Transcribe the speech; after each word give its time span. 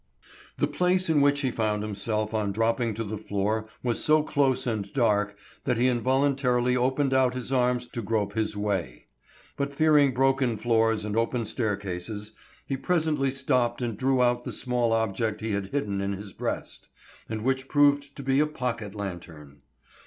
The 0.57 0.65
place 0.65 1.11
in 1.11 1.21
which 1.21 1.41
he 1.41 1.51
found 1.51 1.83
himself 1.83 2.33
on 2.33 2.51
dropping 2.51 2.95
to 2.95 3.03
the 3.03 3.19
floor 3.19 3.67
was 3.83 4.03
so 4.03 4.23
close 4.23 4.65
and 4.65 4.91
dark 4.93 5.37
that 5.65 5.77
he 5.77 5.85
involuntarily 5.87 6.75
opened 6.75 7.13
out 7.13 7.35
his 7.35 7.51
arms 7.51 7.85
to 7.89 8.01
grope 8.01 8.33
his 8.33 8.57
way. 8.57 9.05
But 9.57 9.75
fearing 9.75 10.11
broken 10.11 10.57
floors 10.57 11.05
and 11.05 11.15
open 11.15 11.45
staircases, 11.45 12.31
he 12.65 12.77
presently 12.77 13.29
stopped 13.29 13.79
and 13.79 13.95
drew 13.95 14.23
out 14.23 14.43
the 14.43 14.51
small 14.51 14.91
object 14.93 15.39
he 15.39 15.51
had 15.51 15.67
hidden 15.67 16.01
in 16.01 16.13
his 16.13 16.33
breast, 16.33 16.89
and 17.29 17.43
which 17.43 17.67
proved 17.67 18.15
to 18.15 18.23
be 18.23 18.39
a 18.39 18.47
pocket 18.47 18.95
lantern. 18.95 19.59